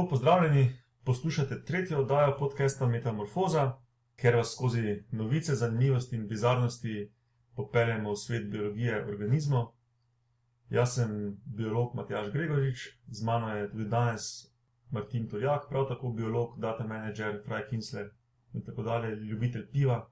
[0.00, 3.72] Lepo pozdravljeni, poslušate tretjo oddajo podcasta Metamorfoza,
[4.16, 7.12] ker vas skozi novice, zanimivosti in bizarnosti
[7.56, 9.66] popeljemo v svet biologije organizmov.
[10.70, 14.22] Jaz sem biolog Matjaš Gregorič, z mano je tudi danes
[14.90, 18.08] Martin Turjak, prav tako biolog, data manager, Fraj Kinsler
[18.54, 20.08] in tako dalje, ljubitelj piva.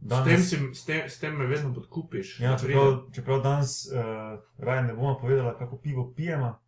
[0.00, 2.40] S tem, si, s, tem, s tem me vedno podkupiš.
[2.40, 6.61] Ja, čeprav, čeprav danes uh, raje ne bomo povedali, kako pivo pijemo,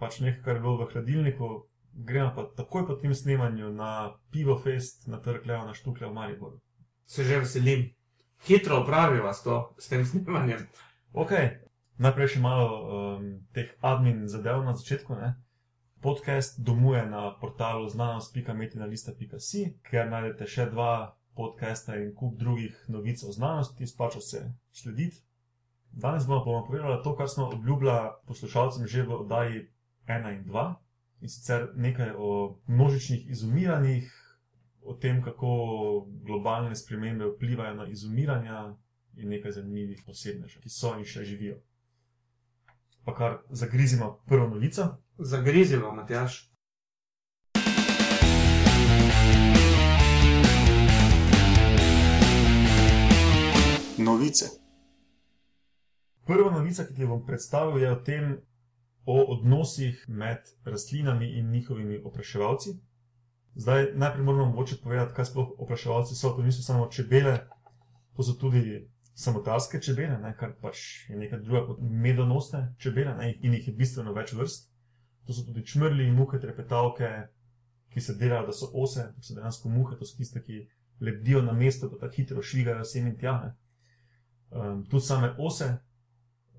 [0.00, 1.48] pač nekaj, kar je bilo v hladilniku,
[1.92, 6.14] gremo pa takoj po tem snemanju na pivo fest, na trg Leo, na štuklje v
[6.16, 6.60] Mariboru.
[7.06, 7.90] Se že veselim.
[8.46, 10.64] Hitro opravi vas to s tem snemanjem.
[11.12, 11.32] Ok,
[12.00, 15.12] najprej še malo um, teh admin zadev na začetku.
[15.20, 15.36] Ne?
[16.00, 23.32] Podcast domuje na portalu znanost.metina.si, kjer najdete še dva podcasta in kup drugih novic o
[23.32, 24.40] znanosti, splača se
[24.72, 25.20] slediti.
[25.92, 29.68] Danes bomo povedali to, kar smo obljubljali poslušalcem že v oddaji
[30.10, 30.66] 1 in 2,
[31.20, 34.10] in sicer nekaj o množičnih izumiranjih,
[34.82, 35.50] o tem, kako
[36.24, 38.76] globalne spremembe vplivajo na izumiranja
[39.16, 41.58] in nekaj zanimivih posebnežev, ki so in še živijo.
[43.04, 44.96] Pa kar zagrizimo prvo novico.
[45.18, 46.46] Zagrizimo, Matjaš.
[53.98, 54.46] Novice.
[56.26, 58.38] Prva novica, ki ti jo bom predstavil, je o tem,
[59.06, 62.70] o odnosih med rastlinami in njihovimi opraševalci.
[63.54, 66.30] Zdaj, najprej moramo mogoče povedati, kaj sploh opraševalci so.
[66.36, 67.38] To niso samo čebele,
[68.16, 73.32] to so tudi samotarske čebele, ne, kar pač je nekaj drugega kot medonosne čebele ne,
[73.42, 74.70] in jih je bistveno več vrst.
[75.26, 77.10] To so tudi čmrli muhe, trepetavke,
[77.90, 80.62] ki se delajo, da so ose, to so dejansko muhe, to so tiste, ki
[81.00, 83.34] lebdijo na mestu, pa tako hitro švigajo sem in tja.
[84.50, 85.68] Um, tudi same ose,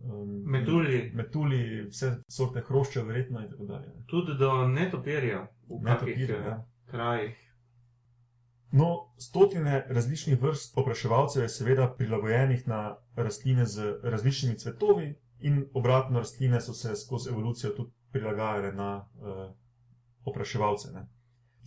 [0.04, 1.12] um, metulji.
[1.16, 3.94] metulji, vse sorte hrošča, verjetno in tako dalje.
[4.08, 6.50] Tudi do netopirja v Netopirja, kakih ja.
[6.50, 6.66] ja.
[6.86, 7.48] krajih.
[8.72, 16.20] No, stotine različnih vrst opraševalcev je seveda prilagojenih na rastline z različnimi cvetovi, in obratno,
[16.20, 19.52] rastline so se skozi evolucijo tudi prilagajale na uh,
[20.26, 20.92] opraševalce.
[20.94, 21.08] Ne.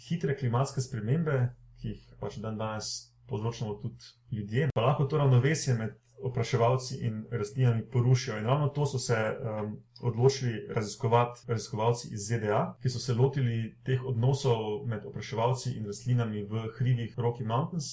[0.08, 5.74] Hitre klimatske spremembe, ki jih pač dan danes povzročamo tudi ljudje, pa lahko to ravnovesje
[5.74, 8.38] med opraševalci in rastlinami porušijo.
[8.38, 13.76] In ravno to so se um, odločili raziskovati raziskovalci iz ZDA, ki so se lotili
[13.84, 17.84] teh odnosov med opraševalci in rastlinami v hribih Rocky Mountains.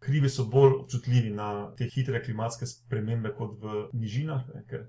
[0.00, 4.88] Hribi so bolj občutljivi na te hitre klimatske spremembe kot v nižinah, ne, ker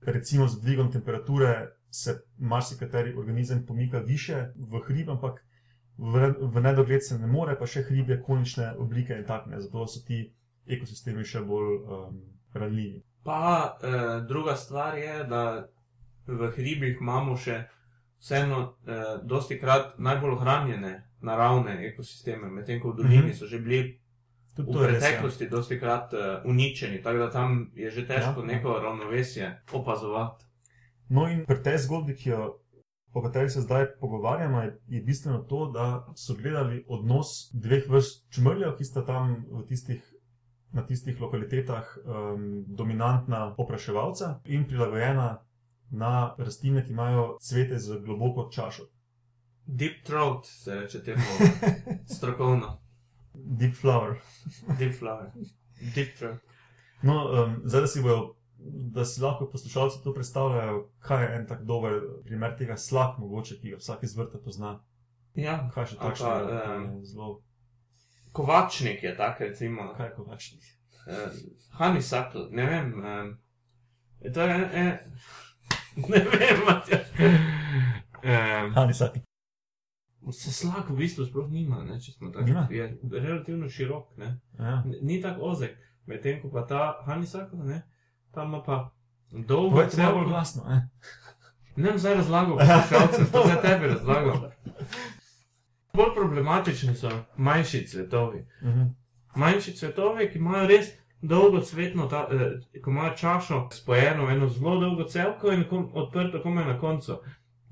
[0.00, 5.44] recimo z dvigom temperature se marsikateri organizem pomika više v hrib, ampak
[5.98, 9.64] v, v nedogled se ne more, pa še hribje konične oblike in tako naprej.
[9.66, 10.20] Zato so ti
[10.68, 12.20] ekosistemi še bolj um,
[12.54, 13.02] ranljivi.
[13.24, 13.90] Pa eh,
[14.28, 15.68] druga stvar je, da
[16.26, 17.64] v hribih imamo še
[18.18, 23.34] vseeno, eh, dosti krat najbolj ohranjene naravne ekosisteme, medtem ko v dolini Mhm.
[23.34, 23.98] so že bili
[24.56, 24.98] Tudi v je res, ja.
[25.00, 28.46] preteklosti dosti krat uh, uničeni, tako da tam je že težko Ja.
[28.46, 30.44] neko ravnovesje opazovati.
[31.08, 32.58] No, in pri tej zgodbi, ki jo,
[33.12, 38.26] o kateri se zdaj pogovarjamo, je, je bistveno to, da so gledali odnos dveh vrst
[38.30, 40.02] čmrljev, ki sta tam v tistih,
[40.72, 45.38] na tistih lokalitetah um, dominantna opraševalca in prilagojena
[45.90, 48.82] na rastline, ki imajo cvete z globoko čašo.
[49.66, 51.22] Deep throat se reče temu
[52.16, 52.78] strokovno.
[53.34, 54.14] Deep flower.
[54.78, 55.30] Deep flower.
[55.94, 56.38] Deep throat.
[57.02, 58.34] No, um, zdaj, da si, bojo,
[58.92, 63.60] da si lahko poslušalci to predstavljajo, kaj je en tak dober primer tega slak, mogoče,
[63.60, 64.78] ki ga vsak iz vrta pozna.
[65.34, 67.40] Ja, Kaj še takšnega, je zelo,
[68.32, 69.94] kovačnik je tak, recimo.
[69.96, 70.64] kaj je kovačnik.
[71.06, 71.14] Uh,
[71.78, 72.94] honeysuckle, ne vem.
[73.04, 73.38] Um,
[74.34, 74.98] to je, eh,
[76.08, 77.06] ne vem, Matjaž.
[78.24, 79.20] Um, Hani saki.
[80.32, 82.66] se slak v bistvu sploh nima, ne, če smo tako.
[82.70, 84.40] Je relativno širok, ne.
[84.58, 84.82] Ja.
[85.02, 87.82] Ni tako ozek, medtem ko pa ta honeysuckle, ne,
[88.34, 88.90] ta ima pa
[89.32, 90.66] dolgo Povejte malo bolj glasno.
[90.72, 90.80] Eh?
[91.76, 94.42] Ne bom zdaj razlagal, poslušalcem, to zdaj tebi razlagam.
[95.98, 98.44] Bolj problematični so manjši cvetovi.
[98.62, 98.82] Mhm.
[99.36, 100.86] Manjši cvetovi, ki imajo res
[101.22, 106.42] dolgo cvetno, ta, eh, ki imajo čašo spojeno eno zelo dolgo celko in kom, odprto
[106.42, 107.18] komaj na koncu.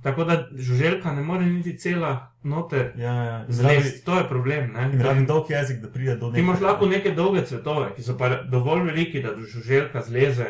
[0.02, 3.44] Tako da žuželka ne more niti cela noter Ja, ja.
[3.48, 4.04] Zlesti.
[4.04, 4.72] To je problem.
[4.72, 4.90] Ne?
[4.92, 8.18] in rabi dolg jezik, da pride do Ti imaš lahko neke dolge cvetove, ki so
[8.18, 10.46] pa dovolj veliki, da žuželka zleze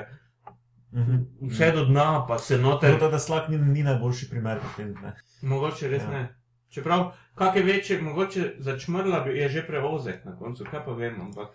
[0.92, 1.16] Mhm.
[1.50, 2.90] vse do dna, pa se noter.
[2.92, 4.94] Tako da, da slak ni, ni najboljši primer pri tem.
[5.02, 5.12] Ne?
[5.42, 6.10] Mogoče res ja.
[6.10, 6.36] ne.
[6.68, 7.04] Čeprav,
[7.34, 11.20] kak je večji, mogoče za čmrla bi- je že preozek na koncu, kaj pa vem,
[11.20, 11.48] ampak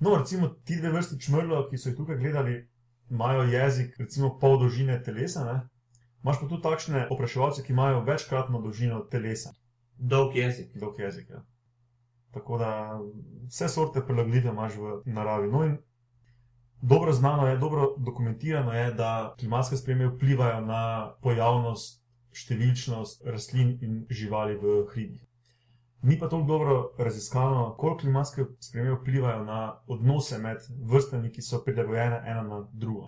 [0.00, 2.68] No, recimo ti dve vrsti čmrlov, ki so jih tukaj gledali,
[3.10, 5.60] imajo jezik, recimo pol dolžine telesa, ne?
[6.24, 9.52] Imáš pa tudi takšne opraševalce, ki imajo večkratno dolžino telesa,
[9.96, 10.72] Dolg jezik.
[10.74, 11.30] dolg jezik.
[11.30, 11.44] Ja.
[12.32, 12.98] Tako da
[13.46, 15.48] vse sorte prilagoditve imaš v naravi.
[15.48, 15.78] No in
[16.82, 20.82] dobro znano je, dobro dokumentirano je, da klimatske spremembe vplivajo na
[21.22, 22.01] pojavnost,
[22.32, 25.22] številčnost rastlin in živali v hribih.
[26.02, 31.62] Ni pa toliko dobro raziskano, koliko klimatske spremembe vplivajo na odnose med vrstami, ki so
[31.64, 33.06] prilagojene ena na drugo.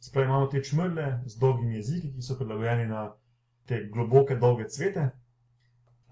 [0.00, 3.10] Spravi imamo te čmrle z dolgimi jeziki, ki so prilagojeni na
[3.68, 5.10] te globoke, dolge cvete.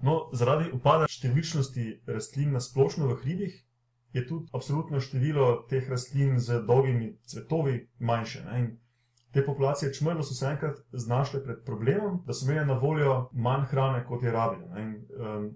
[0.05, 3.57] No, zaradi upada številčnosti rastlin na splošno v hribih
[4.13, 8.45] je tudi absolutno število teh rastlin z dolgimi cvetovi manjše.
[8.45, 8.61] Ne?
[8.61, 8.69] In
[9.31, 13.65] te populacije čmrlo so se enkrat znašle pred problemom, da so imeli na voljo manj
[13.65, 14.69] hrane, kot je rabilo.
[14.69, 14.83] ne.
[14.83, 15.51] In, um,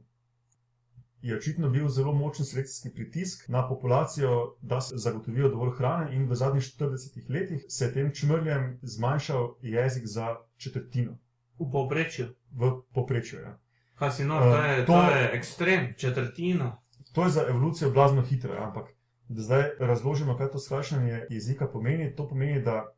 [1.23, 4.31] je očitno bil zelo močen selekcijski pritisk na populacijo,
[4.63, 6.89] da se zagotovijo dovolj hrane, in v zadnjih 40
[7.31, 10.27] letih se je tem čmrljem zmanjšal jezik za
[10.57, 11.13] četrtino,
[11.59, 12.27] V povprečju.
[12.53, 13.41] v povprečju.
[13.41, 13.59] Ja.
[13.95, 16.77] Kaj si no, to je, to- to je ekstrem, četrtina.
[17.13, 18.89] To je za evolucijo blazno hitro, ja, ampak
[19.29, 22.15] da zdaj razložimo, kaj to skrajšanje jezika pomeni.
[22.17, 22.93] To pomeni, da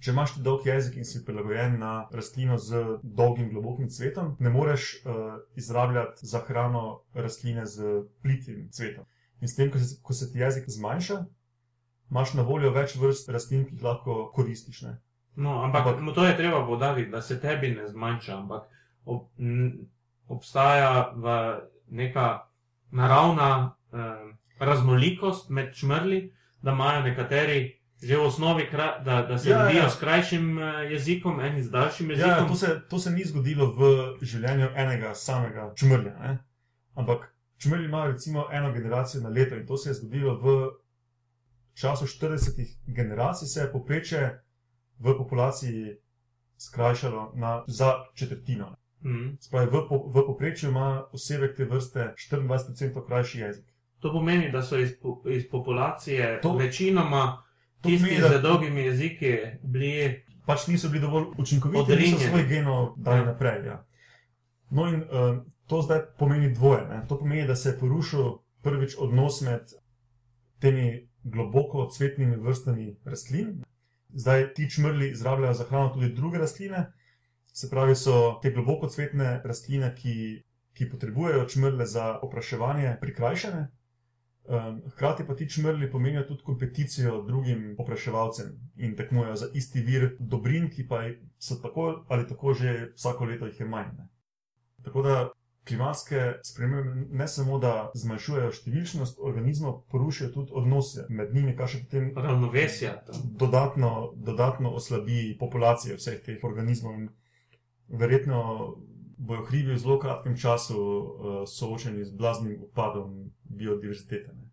[0.00, 4.50] če imaš ti dolg jezik in si prilagojen na rastlino z dolgim, globokim cvetom, ne
[4.50, 9.04] moreš uh, izrabljati za hrano rastline z plitvim cvetom.
[9.40, 11.20] In s tem, ko se, ko se ti jezik zmanjša,
[12.10, 14.82] imaš na voljo več vrst rastlin, ki jih lahko koristiš.
[14.82, 14.96] Ne?
[15.36, 18.68] No, ampak, Ampak- to je treba povdariti, da se tebi ne zmanjša, ampak
[19.04, 19.86] ob, n,
[20.28, 21.12] obstaja
[21.90, 22.26] neka
[22.90, 29.50] naravna eh, raznolikost med čmrli, da imajo nekateri že v osnovi, kra, da, da se
[29.50, 29.64] Ja, ja.
[29.64, 32.48] rodijo s krajšim eh, jezikom, eni z daljšim Ja, jezikom.
[32.48, 33.80] to, se, to se ni zgodilo v
[34.22, 36.14] življenju enega samega čmrlja.
[36.18, 36.38] Ne?
[36.94, 40.70] Ampak čmrlji imajo recimo eno generacijo na leto in to se je zgodilo v
[41.74, 42.38] času 40
[42.86, 44.42] generacij, se je poprečje
[44.98, 45.96] v populaciji
[46.58, 48.76] skrajšalo na, za četrtino.
[49.04, 49.28] Mhm.
[49.40, 53.64] Spravi, v, po, v poprečju ima osebek te vrste 24% krajši jezik.
[53.98, 54.90] To pomeni, da so iz,
[55.26, 57.42] iz populacije To- večinoma
[57.82, 60.24] tisti z dolgimi jeziki bili.
[60.46, 62.18] pač niso bili dovolj učinkoviti, da so Odrinjeni.
[62.20, 63.24] svoj genov dali Ja.
[63.24, 63.66] naprej.
[63.66, 63.86] Ja.
[64.70, 65.36] No, in uh,
[65.66, 66.88] to zdaj pomeni dvoje.
[66.88, 67.06] Ne?
[67.08, 68.32] To pomeni, da se je porušil
[68.62, 69.60] prvič odnos med
[70.58, 70.88] temi
[71.22, 73.62] globoko cvetnimi vrstami rastlin.
[74.10, 76.92] Zdaj ti čmrli izrabljajo za hrano tudi druge rastline,
[77.46, 80.42] se pravi, so te globoko cvetne rastline, ki,
[80.72, 83.68] ki potrebujejo čmrle za opraševanje, prikrajšane.
[84.44, 88.46] Um, hkrati pa ti čmrli pomenijo tudi kompeticijo drugim opraševalcem
[88.76, 91.02] in tekmujejo za isti vir dobrin, ki pa
[91.38, 93.92] so tako ali tako že vsako leto jih je manj.
[93.98, 94.08] Ne.
[94.82, 95.30] Tako da
[95.68, 101.84] klimatske spremembe ne samo, da zmanjšujejo številčnost organizmov, porušijo tudi odnose med njimi, kar še
[101.84, 102.94] potem Ravnovesja.
[103.42, 106.96] dodatno, dodatno oslabi populacije vseh teh organizmov.
[106.98, 107.08] In
[107.88, 108.40] verjetno
[109.20, 111.08] bojo hribi v zelo kratkem času uh,
[111.48, 114.32] soočeni z blaznim upadom biodiverzitete.
[114.32, 114.48] Ne.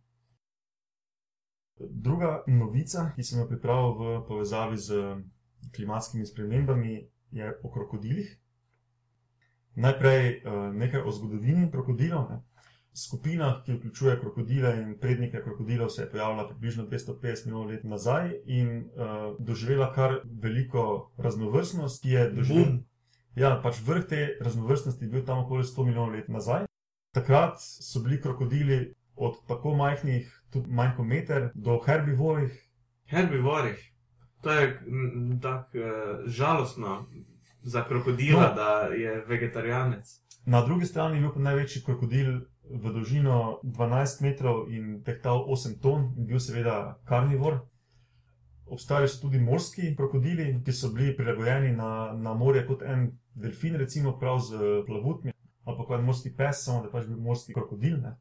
[1.79, 5.03] Druga novica, ki sem jo pripravil v povezavi z
[5.75, 8.27] klimatskimi spremembami, je o krokodilih.
[9.75, 12.27] Najprej uh, nekaj o zgodovini krokodilov.
[12.31, 12.41] Ne.
[12.97, 18.31] Skupina, ki vključuje krokodile in prednike krokodilov, se je pojavila približno 250 milijonov let nazaj
[18.45, 22.79] in uh, doživela kar veliko raznovrstnost, ki je doživela.
[23.37, 26.63] Ja, pač vrh te raznovrstnosti je bil tam okoli 100 milijonov let nazaj.
[27.13, 32.55] Takrat so bili krokodili od tako majhnih, tudi manj kot meter, do herbivorih.
[33.05, 33.83] Herbivorih.
[34.41, 34.79] To je
[35.41, 37.05] tako uh, žalostno
[37.61, 38.55] za krokodila, no.
[38.55, 40.19] da je vegetarijanec.
[40.45, 45.77] Na drugi strani je bil pa največji krokodil v dolžino 12 metrov in tehtal 8
[45.81, 47.59] ton in bil seveda karnivor.
[48.65, 53.75] Obstajali so tudi morski krokodili, ki so bili prilagojeni na, na morje kot en delfin,
[53.79, 57.99] recimo prav z plavutmi, ali pa kot morski pes, samo da pač bil morski krokodil.
[58.01, 58.15] Ne?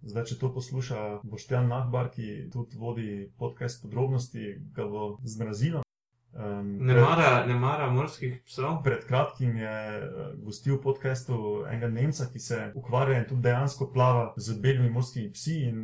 [0.00, 5.84] Zdaj, če to posluša Boštjan Nahbar, ki tudi vodi podcast podrobnosti, ga bo zmrazilo.
[6.32, 8.78] Um, Ne mara, ne mara morskih psov.
[8.86, 13.90] Pred kratkim je eh, gostil v podkastu enega Nemca, ki se ukvarja in tudi dejansko
[13.92, 15.56] plava z belimi morskimi psi.
[15.68, 15.82] In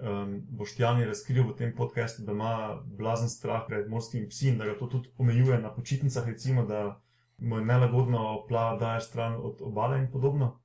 [0.00, 2.54] um, Boštjan je razkril v tem podkastu, da ima
[2.98, 6.98] blazen strah pred morskimi psi in da ga to tudi omejuje na počitnicah, recimo, da
[7.40, 10.60] mu je nelagodno plava daje stran od obale in podobno.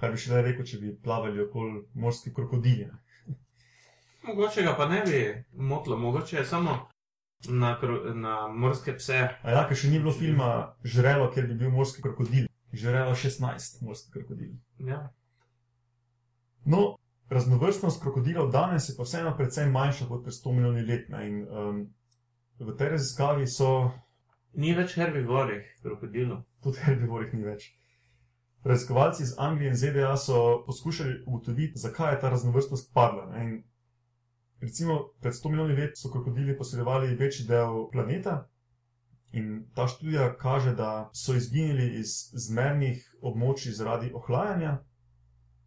[0.00, 2.90] Kaj bi še le rekel, če bi plavali okoli morskih krokodiljev.
[4.24, 5.20] Mogoče ga pa ne bi
[5.52, 6.76] motilo, mogoče je samo
[7.48, 7.78] na,
[8.14, 9.18] na morske pse.
[9.42, 12.48] A ja, ker še ni bilo filma Žrelo, kjer bi bil morski krokodil.
[12.74, 14.56] Žrelo 16 morskih krokodilov.
[14.78, 15.02] Ja.
[16.64, 16.96] No,
[17.30, 21.08] raznovrstnost krokodilov danes je pa vseeno precej manjša kot pred 100 milijoni let.
[21.08, 21.84] ne, In, um,
[22.58, 23.90] v tej raziskavi so
[24.54, 26.44] Ni več herbivorih, krokodilov.
[26.62, 27.72] tudi herbivorih ni več.
[28.64, 33.26] Raziskovalci iz Anglije in ZDA so poskušali ugotoviti, zakaj je ta raznovrstnost padla.
[33.42, 33.64] In
[34.64, 38.48] Recimo, pred 100 milijoni let so krokodili posedovali večji del planeta,
[39.32, 44.78] in ta študija kaže, da so izginili iz zmernih območij zaradi ohlajanja,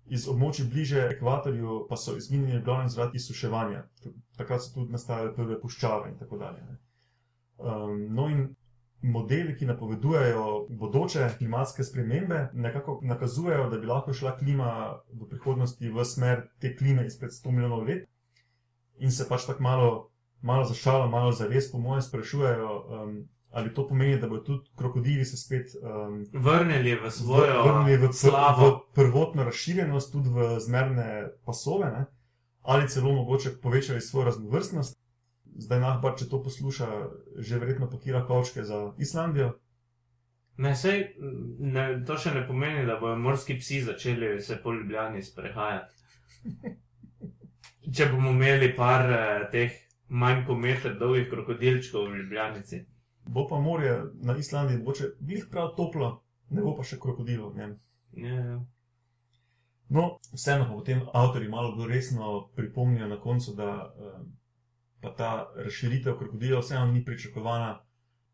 [0.05, 3.83] iz območij bliže ekvatorju pa so izginili v glavnem zaradi izsuševanja.
[4.37, 6.63] Takrat so tudi nastajale prve puščave in tako dalje.
[6.63, 6.77] ne.
[7.57, 8.55] Um, no, in
[9.07, 14.71] modeli, ki napovedujejo bodoče klimatske spremembe, nekako nakazujejo, da bi lahko šla klima
[15.13, 18.05] v prihodnosti v smer te klime izpred 100 milijonov let.
[18.99, 19.89] In se pač tako malo,
[20.41, 23.17] malo za šalo, malo za res, po mojem, sprašujejo, um,
[23.51, 28.09] ali to pomeni, da bodo tudi krokodili se spet um, Vrnili v svojo vrnili v,
[28.09, 32.05] pr v prvotno razširjenost, tudi v zmerne pasove, ne?
[32.61, 34.97] ali celo mogoče povečali svojo raznovrstnost.
[35.57, 36.87] Zdaj, Nahbar, če to posluša,
[37.41, 39.55] že verjetno pakira kavčke za Islandijo.
[40.57, 41.03] Ne, sej,
[41.59, 46.73] ne, to še ne pomeni, da bodo morski psi začeli se po Ljubljani sprehajati.
[47.95, 49.75] Če bomo imeli par eh, teh
[50.09, 52.81] manj kot meter dolgih krokodilčkov v Ljubljanici.
[53.27, 56.09] Bo pa morje na Islandiji mogoče glih prav toplo,
[56.49, 57.77] ne bo pa še krokodilov v njem.
[58.23, 58.57] Ja, ja.
[59.93, 64.19] No, vseeno pa potem avtori malo bolj resno pripomnijo na koncu, da eh,
[65.07, 67.79] pa ta razširitev krokodilov vseeno ni pričakovana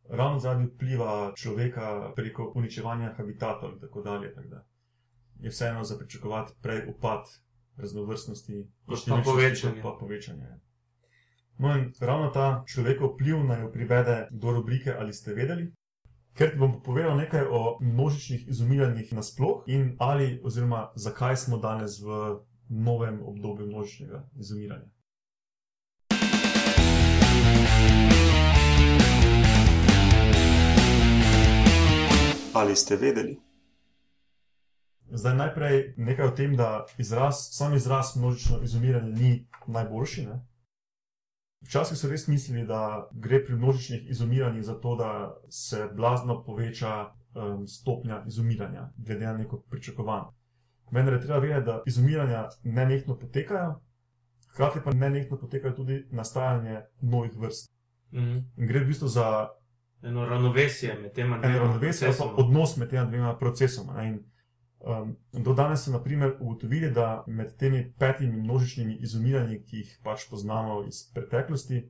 [0.09, 4.33] ravno zaradi vpliva človeka preko uničevanja habitatov in tako dalje.
[4.33, 4.65] Tako da
[5.39, 7.25] je vseeno za pričakovati prej upad
[7.77, 9.81] raznovrstnosti Kot pa povečanje.
[9.81, 10.43] Pa povečanje.
[10.43, 10.59] ja.
[11.57, 15.73] No, in ravno ta človekov vpliv naj jo privede do rubrike Ali ste vedeli?
[16.33, 22.01] Ker ti bom povedal nekaj o množičnih izumiranjih nasploh in ali oziroma zakaj smo danes
[22.01, 22.39] v
[22.69, 24.92] novem obdobju množičnega izumiranja.
[32.53, 33.39] Ali ste vedeli?
[35.11, 40.25] Zdaj najprej nekaj o tem, da izraz, sam izraz množično izumiranje ni najboljši.
[40.25, 40.39] Ne?
[41.61, 45.09] Včasih so res mislili, da gre pri množičnih izumiranjih za to, da
[45.49, 50.33] se blazno poveča um, stopnja izumiranja, glede na neko pričakovanje.
[50.91, 53.79] Vendar je treba vedeti, da izumiranja nenehno potekajo,
[54.53, 57.71] hkrati pa nenehno potekajo tudi nastajanje novih vrst.
[58.13, 58.37] Mhm.
[58.57, 59.47] In gre v bistvu za
[60.03, 62.33] Eno ravnovesje med tema dvema ravnovesje procesoma.
[62.37, 63.93] odnos med tema dvema procesoma.
[63.93, 64.07] ne.
[64.07, 64.19] In,
[64.81, 70.29] um, do danes so naprimer ugotovili, da med temi petimi množičnimi izumiranji, ki jih pač
[70.29, 71.89] poznamo iz preteklosti,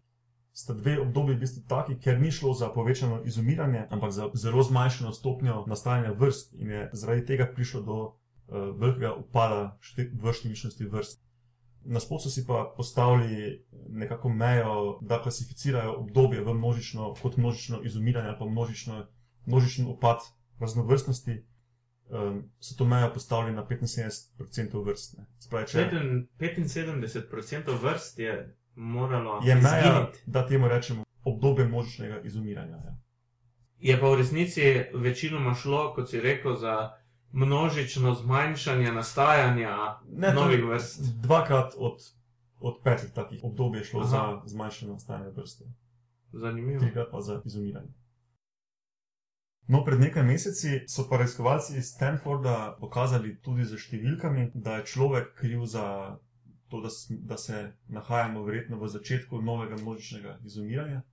[0.53, 4.63] sta dve obdobji v bistvu taki, ker ni šlo za povečano izumiranje, ampak za zelo
[4.63, 8.11] zmanjšano stopnjo nastajanja vrst in je zaradi tega prišlo do uh,
[8.77, 11.19] velikega upada šte- v številčnosti vrst.
[11.85, 18.27] Nasploh so si pa postavili nekako mejo, da klasificirajo obdobje v množično, kot množično izumiranje
[18.27, 19.07] ali pa množično,
[19.45, 20.17] množičen upad
[20.59, 21.43] raznovrstnosti,
[22.09, 25.17] um, so to mejo postavili na 75% vrst.
[25.17, 25.25] ne.
[25.39, 26.27] Se Pravi, če Peten-
[26.67, 30.19] 75% vrst je moralo je meja, izginiti.
[30.25, 32.75] da temu rečemo, obdobje množičnega izumiranja.
[32.75, 32.97] Ja.
[33.79, 34.61] Je pa v resnici
[34.93, 36.91] večinoma šlo, kot si rekel, za
[37.33, 41.01] množično zmanjšanje nastajanja Ne, novih vrst.
[41.21, 41.97] Dvakrat od,
[42.59, 44.09] od petih takih obdobij je šlo Aha.
[44.09, 45.65] za zmanjšanje nastajanja vrste,
[46.31, 46.79] Zanimivo.
[46.79, 47.93] trikrat pa za izumiranje.
[49.67, 54.85] No, pred nekaj meseci so pa raziskovalci iz Stanforda pokazali tudi z številkami, da je
[54.85, 56.17] človek kriv za
[56.69, 61.03] to, da, da se nahajamo verjetno v začetku novega množičnega izumiranja,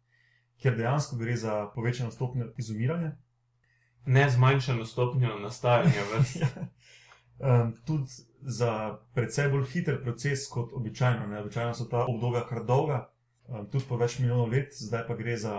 [0.62, 3.12] ker dejansko gre za povečano stopnjo izumiranja.
[4.06, 6.42] Ne zmanjšano stopnjo nastajanja vrst.
[7.38, 11.26] um, tudi za precej bolj hiter proces kot običajno.
[11.26, 11.40] Ne?
[11.40, 13.10] Običajno so ta obdobja kar dolga,
[13.48, 15.56] um, tudi po več milijonov let, zdaj pa gre za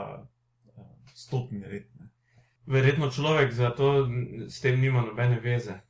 [0.76, 1.88] um, stotine let.
[2.00, 2.10] Ne?
[2.66, 4.08] Verjetno človek zato
[4.48, 5.82] s tem nima nobene veze.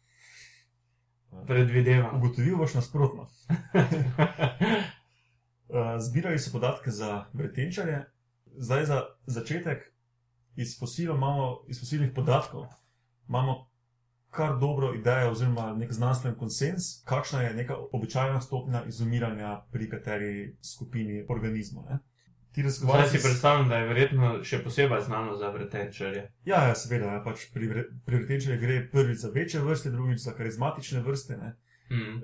[1.48, 2.16] Predvidevam.
[2.18, 3.28] Ugotovil boš nasprotno.
[6.06, 8.06] Zbirali so podatke za vretenčarje,
[8.58, 9.86] zdaj za začetek
[10.56, 12.66] iz, fosilov imamo, iz fosilnih podatkov
[13.28, 13.68] imamo
[14.30, 20.56] kar dobro idejo, oziroma nek znanstven konsens, kakšna je neka običajna stopnja izumiranja pri kateri
[20.64, 21.84] skupini organizmov.
[22.52, 23.20] Ti Zdaj si raziskovalci.
[23.24, 26.32] predstavljam, da je verjetno še posebej znano za vretenčarje.
[26.46, 30.20] Ja, ja, seveda, ja, pač pri, vre- pri vretenčarjih gre prvič za večje vrste, drugič
[30.20, 31.38] za karizmatične vrste.
[31.38, 31.54] Ne.
[31.92, 32.18] Mm.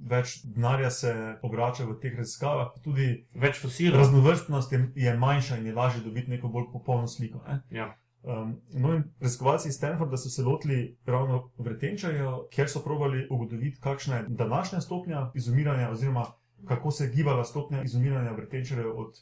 [0.00, 1.14] Več denarja se
[1.44, 3.98] obrača v teh raziskavah, pa tudi Več fosilov.
[4.00, 7.42] raznovrstnost je, je manjša in je lažje dobiti neko bolj popolno sliko.
[7.48, 7.60] Ne?
[7.70, 7.90] Ja.
[8.22, 13.80] Um, no, in raziskovalci iz Stanforda so se lotili ravno vretenčarjev, ker so probali ugotoviti,
[13.80, 16.26] kakšna je današnja stopnja izumiranja, oziroma
[16.68, 19.14] kako se je gibala stopnja izumiranja vretenčarjev od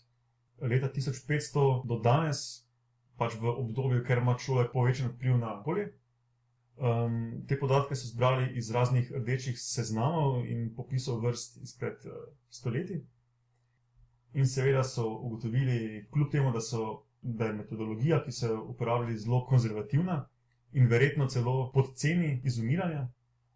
[0.60, 2.66] leta 1500 do danes,
[3.16, 5.92] pač v obdobju, ker ima človek povečen vpliv na okolje.
[6.78, 12.12] Um, te podatke so zbrali iz raznih rdečih seznamov in popisov vrst izpred uh,
[12.48, 13.00] stoletij.
[14.38, 19.18] In seveda so ugotovili, kljub temu, da, so, da je metodologija, ki so jo uporabljali,
[19.18, 20.28] zelo konzervativna
[20.72, 23.08] in verjetno celo podceni izumiranja,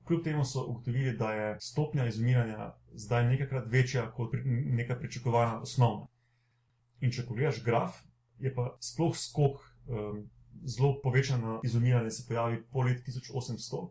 [0.04, 4.42] kljub temu so ugotovili, da je stopnja izumiranja zdaj nekajkrat večja kot pri,
[4.82, 6.06] neka pričakovana osnovna.
[7.00, 8.02] In če pogledaš graf,
[8.38, 9.62] je pa sploh skok.
[9.86, 10.24] Um,
[10.64, 13.88] zelo povečano izumiranje se pojavi po letu 1800,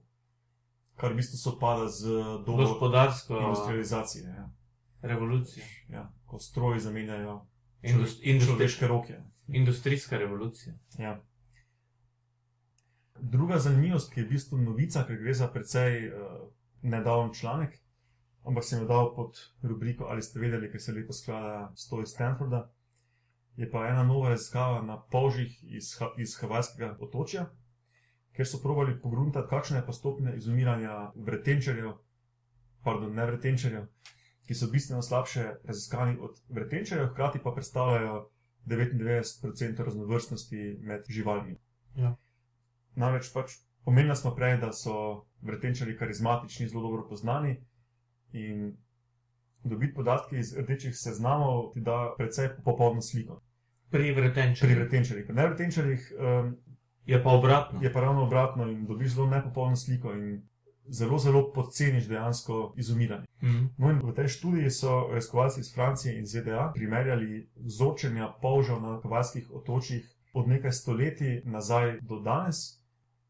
[0.95, 2.07] kar v bistvu sopada z
[2.45, 4.23] dobo Gospodarsko industrializacije.
[4.23, 4.49] Ja.
[5.01, 5.65] revolucijo.
[5.89, 7.45] Ja, ko stroji zamenjajo
[7.81, 9.19] Indust, industri, človeške roke.
[9.47, 10.73] industrijska revolucija.
[10.99, 11.21] Ja.
[13.19, 16.13] Druga zanimivost, ki je v bistvu novica, ker gre za precej uh,
[16.81, 17.79] nedavn članek,
[18.45, 22.01] ampak sem jo dal pod rubriko Ali ste vedeli, ker se lepo sklada s to
[22.01, 22.69] iz Stanforda
[23.55, 27.49] je pa ena nova raziskava na polžih iz, iz Havajskega otočja,
[28.35, 31.91] kjer so provali pogruntati, kakšne je pa stopnje izumiranja vretenčarjev,
[32.83, 33.87] pardon, ne vretenčarjev,
[34.47, 38.29] ki so bistveno slabše raziskani od vretenčarjev, hkrati pa predstavljajo
[38.65, 41.57] 99% raznovrstnosti med živalmi.
[41.95, 42.15] Ja.
[42.95, 47.57] Namreč pač omenili smo prej, da so vretenčari karizmatični, zelo dobro poznani
[48.31, 48.77] in
[49.63, 53.41] dobiti podatke iz rdečih seznamov, ti da precej popolno sliko.
[53.89, 54.65] Pri vretenču.
[54.65, 55.25] Pri vretenčarjih.
[55.25, 56.55] Pri nevretenčarjih um,
[57.05, 57.79] Je pa obratno.
[57.81, 60.41] je pa ravno obratno in dobiš zelo nepopolno sliko in
[60.87, 63.25] zelo, zelo podceniš dejansko izumiranje.
[63.43, 63.65] Mhm.
[63.77, 68.99] No, in v tej študiji so raziskovalci iz Francije in ZDA primerjali vzorčenja polžev na
[69.03, 72.81] havajskih otočjih od nekaj stoletij nazaj do danes.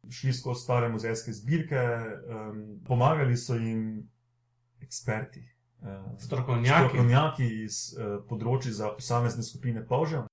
[0.10, 4.10] Šli skozi stare muzejske zbirke, um, pomagali so jim
[4.82, 5.44] eksperti,
[6.18, 6.90] Strokovnjaki.
[6.90, 10.28] strokovnjaki iz uh, področji za posamezne skupine polžev.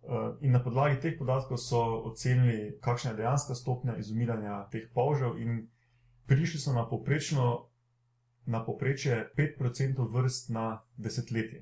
[0.00, 5.36] Uh, in na podlagi teh podatkov so ocenili, kakšna je dejanska stopnja izumiranja teh polžev,
[5.42, 5.66] in
[6.26, 7.66] prišli so na poprečno.
[8.50, 11.60] Na poprečje 5% vrst na desetletje,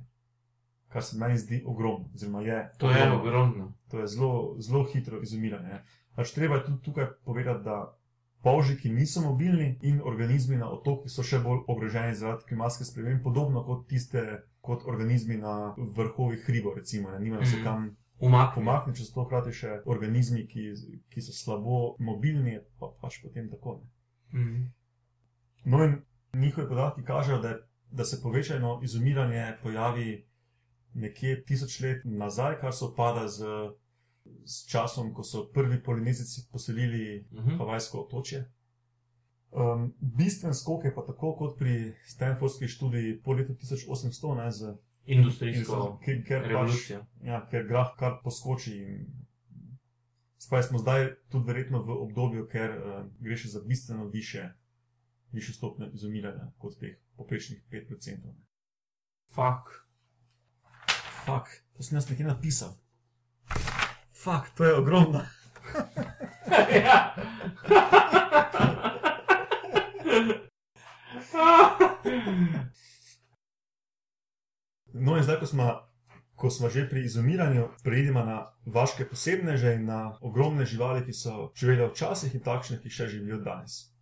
[0.88, 2.06] kar se meni zdi ogromno.
[2.14, 3.20] Oziroma je To je ogromno.
[3.20, 3.72] ogromno.
[3.90, 5.82] To je zelo, zelo hitro izumiranje.
[6.14, 7.97] Pač treba je tudi tukaj povedati, da
[8.42, 13.64] polžiki niso mobilni in organizmi na otokih so še bolj ogroženi zaradi klimatskih sprememb, podobno
[13.64, 14.22] kot tiste,
[14.60, 17.64] kot organizmi na vrhovih hribov, recimo, ne nimajo se Mhm.
[17.64, 18.54] kam Umakni.
[18.54, 20.72] pomakniti, če so to hkrati še organizmi, ki,
[21.08, 23.80] ki so slabo mobilni, pa pač potem tako.
[24.32, 24.40] Ne.
[24.40, 24.64] Mhm.
[25.64, 26.02] No, in
[26.34, 27.56] njihovi podatki kažejo, da,
[27.90, 30.24] da se povečano izumiranje pojavi
[30.94, 33.44] nekje tisoč let nazaj, kar se opada z,
[34.44, 37.56] z časom, ko so prvi polinezici poselili Mhm.
[37.58, 38.44] Havajsko otočje.
[39.50, 44.74] Um, bistven skok je pa tako kot pri Stanfordski študiji po letu 1800, ne, z,
[45.06, 46.98] Industrijsko ker, ker, pač, revolucijo.
[47.22, 48.74] ja, ker graf kar poskoči.
[48.76, 49.06] In,
[50.38, 54.50] spaj smo zdaj tudi verjetno v obdobju, ker uh, gre še za bistveno više,
[55.32, 58.20] više stopnje izumiranja kot teh poprečnih 5%.
[58.24, 58.34] ne.
[59.32, 59.72] Fak.
[61.24, 62.76] Fak, to sem jaz nekje napisal.
[64.18, 65.20] Fak, to je ogromno.
[66.84, 67.14] ja.
[74.92, 75.66] No, in zdaj, ko smo,
[76.34, 81.52] ko smo že pri izumiranju, preidemo na vaše posebneže in na ogromne živali, ki so
[81.54, 83.94] živele včasih in takšne, ki še živijo danes.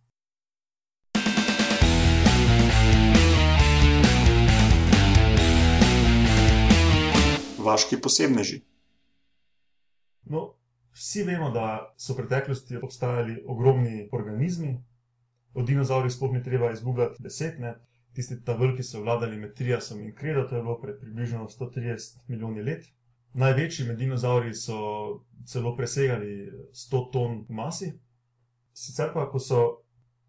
[7.61, 8.63] Vaški posebneži.
[10.29, 10.53] No,
[10.91, 14.77] vsi vemo, da so v preteklosti obstajali ogromni organizmi,
[15.53, 17.75] o dinozaurih sploh ni treba izgubljati desetne,
[18.13, 22.17] tisti ta veliki so vladali med Triasom in Kredo, to je bilo pred približno 130
[22.27, 22.85] milijoni let.
[23.33, 24.77] Največji med dinozauri so
[25.45, 27.91] celo presegali 100 ton masi.
[28.73, 29.61] Sicer pa, ko so,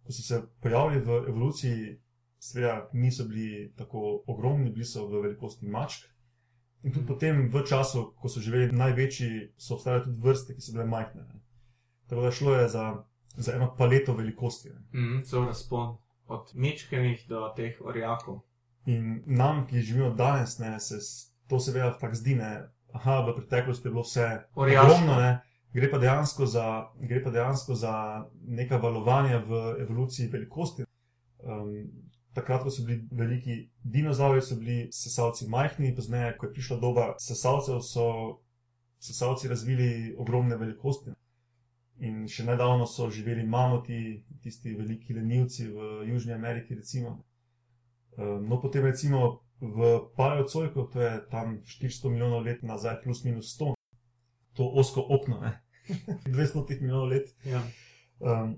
[0.05, 1.97] ko so se pojavili v evoluciji,
[2.39, 6.05] seveda niso bili tako ogromni, bili so v velikosti mačk.
[6.83, 10.73] In tudi potem, v času, ko so živeli največji, so obstajale tudi vrste, ki so
[10.77, 11.25] bile majhne.
[11.27, 11.41] Ne.
[12.09, 12.85] Tako da šlo je za,
[13.37, 14.71] za eno paleto velikosti.
[14.71, 14.81] Ne.
[15.01, 15.97] Mhm, so razpon.
[16.27, 18.41] Od mečkenih do teh orjakov.
[18.87, 21.01] In nam, ki živimo danes, ne, se
[21.49, 24.87] to seveda tako zdi, ne, aha, v preteklosti je bilo vse Orjaško.
[24.87, 25.41] ogromno, ne,
[25.73, 26.67] gre pa dejansko za,
[27.01, 30.85] gre pa dejansko za neka valovanja v evoluciji velikosti.
[31.39, 32.08] Um,
[32.39, 37.07] takrat, ko so bili veliki dinozauri, so bili sesalci majhni, pozneje, ko je prišla doba
[37.21, 38.07] sesalcev, so
[39.01, 41.15] sesalci razvili ogromne velikosti.
[42.01, 44.01] In še nedavno so živeli mamuti,
[44.43, 47.17] tisti veliki lenivci v Južni Ameriki, recimo.
[48.17, 49.79] Um, No, potem recimo v
[50.17, 53.75] Paleocojku, to je tam 400 milijonov let nazaj, plus minus 100.
[54.55, 55.53] to osko opno, ne?
[56.27, 57.63] 200 milijonov let, Ja.
[58.21, 58.57] um,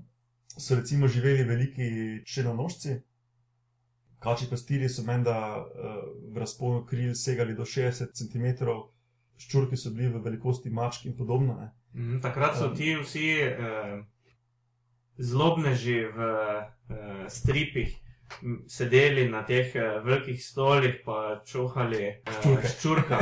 [0.59, 1.89] so recimo živeli veliki
[2.27, 3.01] črnonožci.
[4.21, 5.65] Kači pastirji so menda uh,
[6.29, 8.47] v razponu kril segali do 60 cm,
[9.41, 11.55] ščurki so bili v velikosti mačk in podobno.
[11.57, 11.71] Ne?
[11.95, 14.03] Mhm, Takrat so Um, ti vsi eh,
[15.17, 16.19] zlobneži v
[16.91, 17.97] eh, stripih
[18.67, 22.69] sedeli na teh eh, velikih stolih, pa čuhali eh, Ščurke.
[22.69, 23.19] ščurka,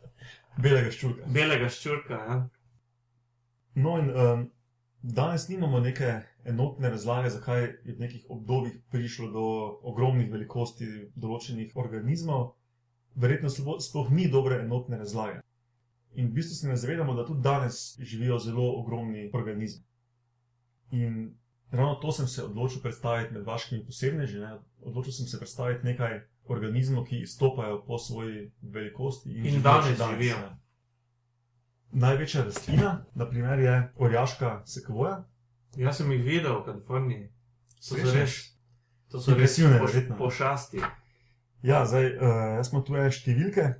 [0.62, 1.24] Belega ščurka.
[1.32, 2.18] belega ščurka.
[2.28, 2.36] Ja.
[3.74, 4.42] No, in um,
[5.02, 9.44] danes nimamo neke enotne razlage, zakaj je v nekih obdobjih prišlo do
[9.82, 12.54] ogromnih velikosti določenih organizmov.
[13.14, 13.50] Verjetno
[13.80, 15.40] sploh ni dobre enotne razlage.
[16.14, 19.84] In v bistvu se ne zavedamo, da tudi danes živijo zelo ogromni organizmi.
[20.90, 21.34] In
[21.70, 24.40] ravno to sem se odločil predstaviti med vašimi posebneži.
[24.40, 24.58] Ne?
[24.80, 30.36] Odločil sem se predstaviti nekaj organizmov, ki izstopajo po svoji velikosti in, In danes živijo.
[30.36, 30.58] ja.
[31.92, 35.24] Največja rastlina, naprimer, je orjaška sekvoja.
[35.76, 37.28] Jaz sem jih videl v Kaliforniji.
[37.80, 38.52] So res,
[39.10, 40.18] to so res Impresivne, poš, verjetno.
[40.18, 40.82] pošasti.
[41.62, 43.72] Ja, zdaj, uh, jaz smo tu številke.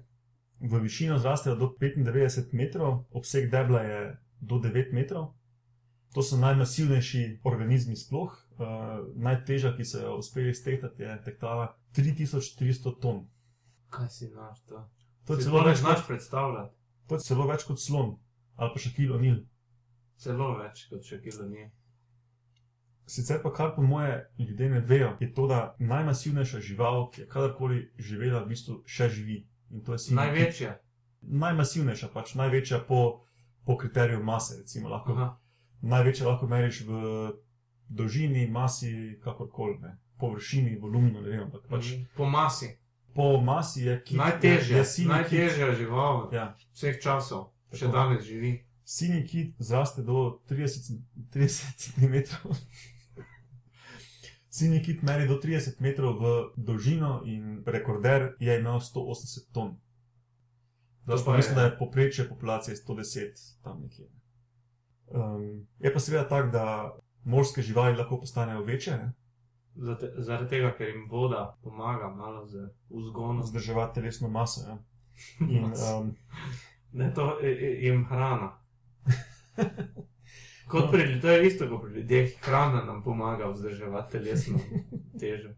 [0.62, 4.00] V višino zrastejo do 95 metrov, obseg debla je
[4.40, 5.34] do 9 metrov.
[6.14, 8.30] To so najmasivnejši organizmi sploh.
[8.62, 13.24] Uh, najtežja, ki so jo uspeli stehtati, je tehtala 3300 ton.
[13.90, 14.84] Kaj si znaš to?
[15.26, 16.74] To je, celo več, kot, predstavljati.
[17.08, 18.16] to je celo več kot slon
[18.56, 19.38] ali pa še kilo nil.
[20.20, 21.66] Celo več kot še kilo ni.
[23.04, 27.26] Sicer pa kar po moje ljudje ne vejo, je to, da najmasivnejša žival, ki je
[27.26, 29.40] kadarkoli živela, v bistvu še živi.
[29.70, 30.14] In to je kit.
[30.14, 30.78] Največja.
[31.22, 33.24] najmasivnejša, pač največja po,
[33.64, 34.58] po kriteriju mase.
[34.58, 35.28] Recimo, lahko, Aha.
[35.82, 36.92] največja lahko meriš v
[37.88, 39.98] dolžini, masi, kakorkoli, ne.
[40.18, 41.20] površini, volumnu.
[41.20, 42.04] Ne vem, ampak pač Mhm.
[42.16, 42.78] Po masi.
[43.14, 44.16] po masi je kit.
[44.16, 45.16] Najtežja, je, je sinji kit.
[45.16, 47.50] najtežja žival Ja, vseh časov.
[47.72, 47.92] Še Tako.
[47.92, 48.64] danes živi.
[48.92, 50.12] Sinji kit zraste do
[50.46, 52.14] 30, cen- 30 cm.
[54.50, 56.24] Sinji kit meri do 30 metrov v
[56.58, 59.76] dolžino in rekorder je imel 180 ton.
[61.02, 64.06] To Zdaj pa mislim, da je poprečje populacije 110 tam nekje.
[65.08, 66.64] Um, je pa seveda tako, da
[67.24, 69.12] morske živali lahko postanejo večje, ne?
[69.76, 73.40] Zate- Zaradi tega, ker jim voda pomaga malo z vzgonom.
[73.40, 74.60] vzdrževati telesno maso.
[74.60, 74.78] Ja?
[75.48, 76.16] In, um,
[76.92, 77.38] Ne, to
[77.80, 78.58] jim hrana.
[80.72, 84.58] Kot pri ljudeh, to je isto kot pri ljudeh, hrana nam pomaga vzdrževati telesno
[85.20, 85.50] težo.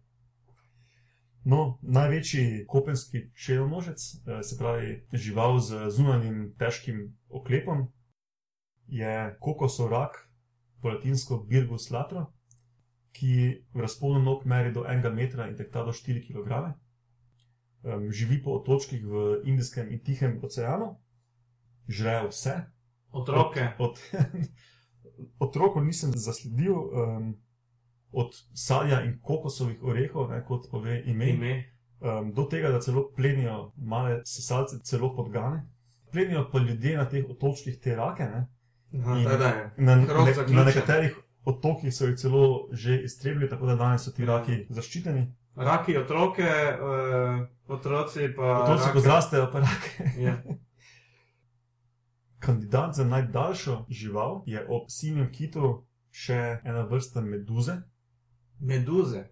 [1.44, 7.86] no, največji kopenski čelonožec, eh, se pravi žival z zunanjim težkim oklepom,
[8.86, 10.18] je kokosov rak,
[10.80, 12.26] po latinsko Birgus latro,
[13.12, 16.74] ki v razponu nog meri do 1 metra in tehta do 4 kg.
[18.10, 20.96] Živi po otočkih v Indijskem in Tihem oceanu,
[21.88, 22.73] žrejo vse,
[23.14, 23.98] Otroke, Od,
[25.38, 27.34] otrokov nisem zasledil, um,
[28.12, 31.54] od sadja in kokosovih orehov, ne, kot pove ime, ime,
[32.00, 35.64] um, do tega, da celo plenijo male sesalce, celo podgane.
[36.12, 38.22] Plenijo pa ljudje na teh otočkih te rake.
[38.24, 38.46] Ne.
[39.00, 39.70] Aha, In- tako da je.
[39.76, 40.06] Na, ne,
[40.48, 45.26] na nekaterih otokih so jih celo že iztrebili, tako da danes so ti raki zaščiteni.
[45.56, 48.62] Raki otroke, uh, otroci pa.
[48.62, 49.00] Otroci, ko rake.
[49.00, 50.10] zrastejo, pa rake.
[50.18, 50.38] Ja.
[52.44, 57.76] Kandidat za najdaljšo žival je ob sinjem kitu še ena vrsta meduze.
[58.60, 59.24] Meduze.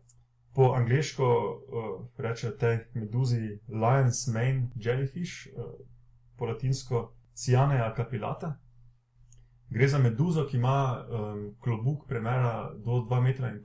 [0.55, 5.75] Po angliško uh, rečejo tej meduzi Lion's Mane Jellyfish, uh,
[6.37, 8.59] po latinsko Cianeja capillata.
[9.73, 13.61] Gre za meduzo, ki ima um, klobuk premera do 2,5 m,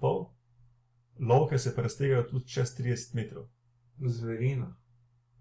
[1.19, 3.49] lovke se pa raztegajo tudi čez 30 metrov.
[3.97, 4.75] Zverina.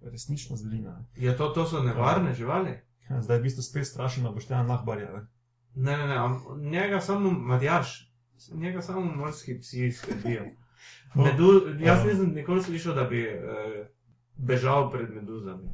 [0.01, 1.05] Resnično zvelina.
[1.17, 2.86] Ja, to, to so nevarne živali.
[3.11, 5.13] Ja, Zdaj v bistvu spet strašimo Boštjana Nahbarja.
[5.13, 5.27] Ne?
[5.75, 8.13] Ne, ne, ne, njega samo Matjaš,
[8.53, 10.45] njega samo morski psi skrbijo.
[11.25, 13.87] Medu, jaz um, nisem nikoli slišal, da bi uh,
[14.37, 15.71] bežal pred meduzami.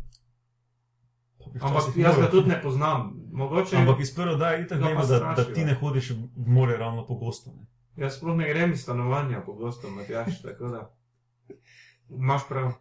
[1.61, 3.13] Ampak jaz ga tudi ne poznam.
[3.33, 6.77] Mogoče Ampak iz prve da je itak vemo, da, da ti ne hodiš v more
[6.77, 7.51] ravno pogosto.
[7.51, 7.67] Ne?
[7.97, 10.95] jaz sploh ne grem iz stanovanja pogosto, Matjaš, tako da.
[12.09, 12.73] Imaš prav.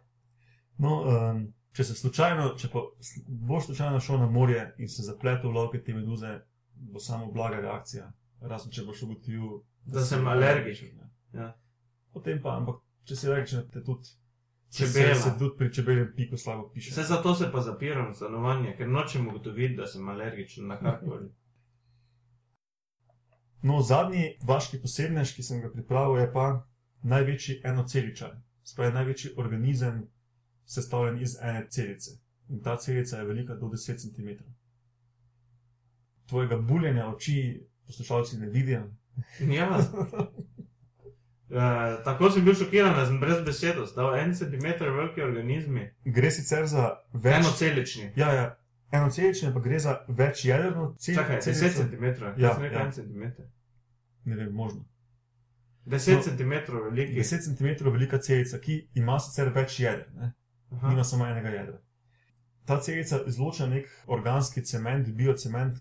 [0.78, 2.84] No, um, če se slučajno, če pa
[3.26, 6.40] boš slučajno šel na morje in se zapletel v lovke te meduze,
[6.74, 8.10] bo samo blaga reakcija.
[8.40, 10.98] Razen če boš ugotovil, Da si sem alergičen.
[11.32, 11.52] Ja.
[12.12, 14.18] Potem pa, ampak če si alergičen, te tudi.
[14.72, 15.14] Se, Čebela.
[15.14, 16.90] se tudi pri čebeljem piku slabo piše.
[16.90, 21.28] Vse zato se pa zapiram v stanovanje, ker nočem ugotoviti, da sem alergičen na karkoli.
[23.62, 26.46] No, zadnji vaški posebnež, ki sem ga pripravil, je pa
[27.02, 28.32] največji enoceličar.
[28.64, 30.06] Spravi največji organizem,
[30.66, 32.10] sestavljen iz ene celice.
[32.48, 34.28] In ta celica je velika do 10 cm.
[36.26, 38.82] tvojega buljenja oči poslušalci ne vidijo.
[39.50, 39.78] Ja.
[41.48, 41.56] Uh,
[42.04, 44.14] tako sem bil šokiran, da sem brez besed ostal.
[44.18, 47.34] En centimeter veliki organizmi, Gre sicer za več.
[47.36, 48.12] enocelični.
[48.16, 48.58] Ja, ja,
[48.90, 51.22] enocelične, pa gre za večjedrno celico.
[51.22, 52.86] Čakaj, 10 centimetrov, Ja, sem rekel ja.
[52.86, 53.46] 1 centimeter.
[54.24, 54.84] Ne vem, možno.
[55.84, 57.12] 10 No, centimetrov veliki.
[57.14, 60.32] 10 cm velika celica, ki ima sicer več jeder, ne?
[60.72, 60.88] Aha.
[60.88, 61.78] nima samo enega jedra.
[62.64, 65.78] Ta celica izloča nek organski cement, biocement,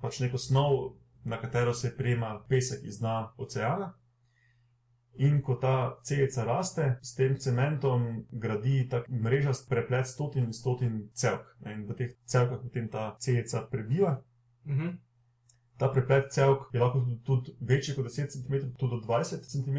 [0.00, 3.92] pač neko snov, na katero se prijema pesek iz dna oceana.
[5.14, 11.10] In ko ta celica raste, s tem cementom gradi tak mrežast preplet stotin in stotin
[11.14, 11.44] celk.
[11.66, 14.22] In v teh celkah potem ta celica prebiva.
[14.66, 14.98] Mhm.
[15.78, 19.78] Ta preplet celk je lahko tudi, tudi večji kot 10 cm, tudi do 20 cm.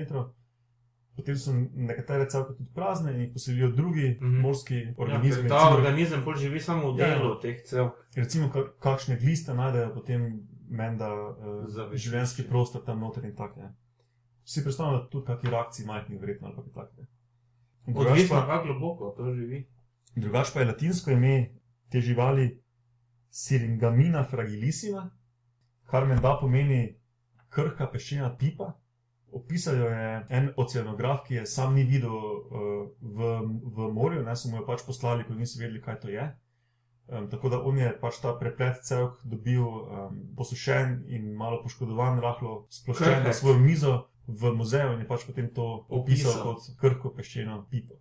[1.13, 4.38] Potem so nekatere celke tudi prazne in jih poselijo drugi Mhm.
[4.38, 5.41] morski Ja, organizmi.
[5.41, 7.15] ker ta recimo- organizem bolj živi samo v Ja, ja.
[7.15, 7.93] delu teh celk.
[8.15, 11.10] recimo ka- kakšne gliste najdejo, potem menda
[11.67, 11.97] Zavetišče.
[12.00, 13.60] življenjski prostor tam noter in tako.
[13.60, 13.74] ne.
[14.45, 17.08] Si predstavljam, da tudi kakšni reakciji majhnih verjetno ali kaj takega.
[17.89, 19.67] Odvisno, kako globoko to živi.
[20.15, 21.50] drugač pa je latinsko ime
[21.89, 22.62] te živali
[23.32, 25.10] Syringamina fragilissima,
[25.86, 26.95] kar menda pomeni
[27.50, 28.74] krhka peščena pipa.
[29.32, 33.30] Opisal jo je en oceanograf, ki je sam ni videl uh, v,
[33.76, 36.26] v morju, ne so mu jo pač poslali, ko niso vedeli, kaj to je.
[37.08, 42.20] Um, tako da on je pač ta preplet celk dobil um, posušen in malo poškodovan,
[42.24, 43.94] rahlo sploščen na svojo mizo
[44.28, 46.44] v muzeju in je pač potem to opisal, Opisal.
[46.44, 48.00] kot krhko peščeno pipo.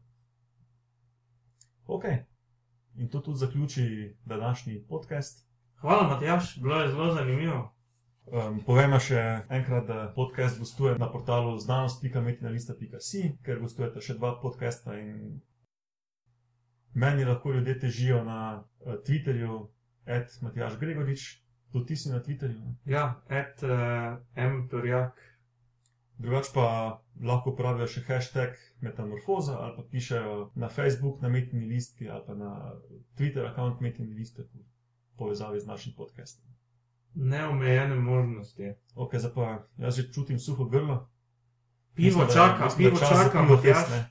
[1.90, 2.05] Ok,
[2.95, 3.87] in to tudi zaključi
[4.25, 5.47] današnji podcast.
[5.81, 7.75] Hvala, Matjaš, bilo je zelo zanimivo.
[8.28, 14.94] Um, povemo še enkrat, da podcast gostuje na portalu znanost.metinalista.si, ker gostujete še dva podcasta
[14.98, 15.40] in
[16.94, 19.56] meni lahko ljudje težijo na uh, Twitterju,
[20.06, 21.24] at Matjaš Gregorič,
[21.72, 22.61] tudi ti si na Twitterju.
[22.61, 22.76] ne?
[22.87, 24.68] Ja, et uh, M.
[24.70, 25.18] Turjak.
[26.20, 26.66] Drugač pa
[27.24, 32.37] lahko uporabljajo še hashtag metamorfoza ali pa pišejo na Facebook, na Metini listki ali pa
[32.37, 32.50] na
[33.16, 34.64] Twitter račun Metini listki v
[35.16, 36.60] povezavi z našim podcastom.
[37.14, 38.75] Neomejene možnosti.
[38.94, 41.11] Ok, zdaj pa jaz že čutim suho grlo.
[41.94, 43.57] Pivo Mislim, da- čaka, mislim, da pivo čas za čaka, pivo
[43.90, 44.11] ne.